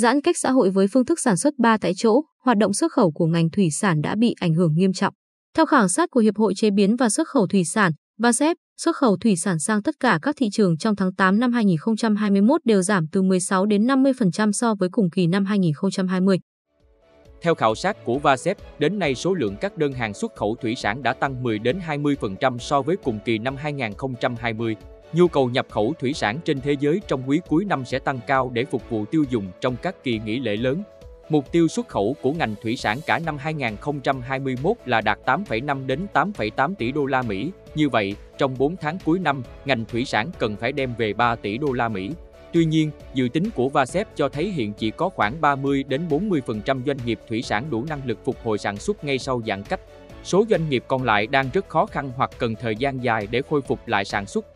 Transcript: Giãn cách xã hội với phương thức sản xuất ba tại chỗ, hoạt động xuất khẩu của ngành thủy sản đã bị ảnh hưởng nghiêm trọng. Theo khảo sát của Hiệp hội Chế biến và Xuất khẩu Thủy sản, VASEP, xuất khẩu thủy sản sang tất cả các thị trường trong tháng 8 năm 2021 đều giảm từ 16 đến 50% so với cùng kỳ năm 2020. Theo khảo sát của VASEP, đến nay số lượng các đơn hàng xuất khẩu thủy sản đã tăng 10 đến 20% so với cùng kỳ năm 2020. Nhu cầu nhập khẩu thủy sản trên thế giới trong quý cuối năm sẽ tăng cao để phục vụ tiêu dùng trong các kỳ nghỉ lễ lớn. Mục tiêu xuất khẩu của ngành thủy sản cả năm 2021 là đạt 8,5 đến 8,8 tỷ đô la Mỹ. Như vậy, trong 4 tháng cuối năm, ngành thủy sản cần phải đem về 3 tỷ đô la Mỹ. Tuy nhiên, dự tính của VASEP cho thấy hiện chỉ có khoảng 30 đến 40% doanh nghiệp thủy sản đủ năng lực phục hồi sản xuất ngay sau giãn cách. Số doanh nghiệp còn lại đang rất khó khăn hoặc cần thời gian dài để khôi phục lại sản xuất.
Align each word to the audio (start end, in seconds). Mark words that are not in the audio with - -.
Giãn 0.00 0.20
cách 0.20 0.36
xã 0.38 0.50
hội 0.50 0.70
với 0.70 0.86
phương 0.92 1.04
thức 1.04 1.20
sản 1.20 1.36
xuất 1.36 1.54
ba 1.58 1.76
tại 1.78 1.92
chỗ, 1.96 2.22
hoạt 2.44 2.56
động 2.56 2.74
xuất 2.74 2.92
khẩu 2.92 3.10
của 3.10 3.26
ngành 3.26 3.50
thủy 3.50 3.68
sản 3.70 4.00
đã 4.00 4.14
bị 4.18 4.34
ảnh 4.40 4.54
hưởng 4.54 4.74
nghiêm 4.74 4.92
trọng. 4.92 5.14
Theo 5.56 5.66
khảo 5.66 5.88
sát 5.88 6.10
của 6.10 6.20
Hiệp 6.20 6.36
hội 6.36 6.54
Chế 6.56 6.70
biến 6.70 6.96
và 6.96 7.08
Xuất 7.08 7.28
khẩu 7.28 7.46
Thủy 7.46 7.64
sản, 7.64 7.92
VASEP, 8.18 8.56
xuất 8.76 8.96
khẩu 8.96 9.16
thủy 9.16 9.36
sản 9.36 9.58
sang 9.58 9.82
tất 9.82 9.94
cả 10.00 10.18
các 10.22 10.34
thị 10.38 10.48
trường 10.52 10.78
trong 10.78 10.96
tháng 10.96 11.14
8 11.14 11.40
năm 11.40 11.52
2021 11.52 12.60
đều 12.64 12.82
giảm 12.82 13.06
từ 13.12 13.22
16 13.22 13.66
đến 13.66 13.86
50% 13.86 14.52
so 14.52 14.74
với 14.74 14.88
cùng 14.92 15.10
kỳ 15.10 15.26
năm 15.26 15.44
2020. 15.44 16.38
Theo 17.42 17.54
khảo 17.54 17.74
sát 17.74 18.04
của 18.04 18.18
VASEP, 18.18 18.58
đến 18.78 18.98
nay 18.98 19.14
số 19.14 19.34
lượng 19.34 19.56
các 19.60 19.76
đơn 19.76 19.92
hàng 19.92 20.14
xuất 20.14 20.36
khẩu 20.36 20.56
thủy 20.62 20.74
sản 20.76 21.02
đã 21.02 21.12
tăng 21.12 21.42
10 21.42 21.58
đến 21.58 21.80
20% 21.86 22.58
so 22.58 22.82
với 22.82 22.96
cùng 22.96 23.18
kỳ 23.24 23.38
năm 23.38 23.56
2020. 23.56 24.76
Nhu 25.12 25.28
cầu 25.28 25.48
nhập 25.48 25.66
khẩu 25.70 25.94
thủy 26.00 26.12
sản 26.12 26.38
trên 26.44 26.60
thế 26.60 26.76
giới 26.80 27.00
trong 27.08 27.22
quý 27.26 27.40
cuối 27.48 27.64
năm 27.64 27.84
sẽ 27.84 27.98
tăng 27.98 28.20
cao 28.26 28.50
để 28.54 28.64
phục 28.64 28.90
vụ 28.90 29.04
tiêu 29.04 29.24
dùng 29.30 29.50
trong 29.60 29.76
các 29.82 30.02
kỳ 30.02 30.20
nghỉ 30.24 30.38
lễ 30.38 30.56
lớn. 30.56 30.82
Mục 31.28 31.52
tiêu 31.52 31.68
xuất 31.68 31.88
khẩu 31.88 32.16
của 32.22 32.32
ngành 32.32 32.54
thủy 32.62 32.76
sản 32.76 32.98
cả 33.06 33.18
năm 33.18 33.38
2021 33.38 34.76
là 34.84 35.00
đạt 35.00 35.18
8,5 35.26 35.86
đến 35.86 36.06
8,8 36.12 36.74
tỷ 36.74 36.92
đô 36.92 37.06
la 37.06 37.22
Mỹ. 37.22 37.50
Như 37.74 37.88
vậy, 37.88 38.14
trong 38.38 38.54
4 38.58 38.76
tháng 38.76 38.98
cuối 39.04 39.18
năm, 39.18 39.42
ngành 39.64 39.84
thủy 39.84 40.04
sản 40.04 40.30
cần 40.38 40.56
phải 40.56 40.72
đem 40.72 40.94
về 40.98 41.12
3 41.12 41.36
tỷ 41.36 41.58
đô 41.58 41.72
la 41.72 41.88
Mỹ. 41.88 42.10
Tuy 42.52 42.64
nhiên, 42.64 42.90
dự 43.14 43.28
tính 43.32 43.50
của 43.54 43.68
VASEP 43.68 44.16
cho 44.16 44.28
thấy 44.28 44.50
hiện 44.50 44.72
chỉ 44.72 44.90
có 44.90 45.08
khoảng 45.08 45.40
30 45.40 45.82
đến 45.82 46.02
40% 46.08 46.82
doanh 46.86 46.98
nghiệp 47.04 47.20
thủy 47.28 47.42
sản 47.42 47.64
đủ 47.70 47.84
năng 47.88 48.00
lực 48.04 48.18
phục 48.24 48.36
hồi 48.44 48.58
sản 48.58 48.76
xuất 48.76 49.04
ngay 49.04 49.18
sau 49.18 49.42
giãn 49.46 49.62
cách. 49.62 49.80
Số 50.24 50.44
doanh 50.50 50.68
nghiệp 50.68 50.84
còn 50.88 51.02
lại 51.02 51.26
đang 51.26 51.50
rất 51.52 51.68
khó 51.68 51.86
khăn 51.86 52.12
hoặc 52.16 52.30
cần 52.38 52.54
thời 52.54 52.76
gian 52.76 53.04
dài 53.04 53.28
để 53.30 53.42
khôi 53.50 53.62
phục 53.62 53.88
lại 53.88 54.04
sản 54.04 54.26
xuất. 54.26 54.46